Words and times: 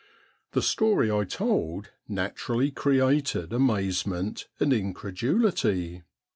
The 0.53 0.63
story 0.63 1.11
I 1.11 1.25
told 1.25 1.91
naturally 2.07 2.71
created 2.71 3.53
amazement 3.53 4.47
and 4.59 4.73
incredulity. 4.73 6.01